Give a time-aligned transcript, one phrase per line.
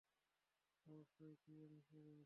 [0.85, 2.15] অবশ্যই জিএম হিসেবে।